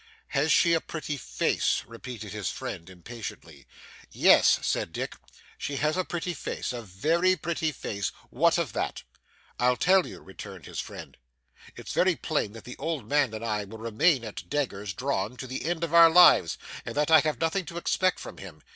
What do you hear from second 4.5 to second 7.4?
said Dick, 'she has a pretty face, a very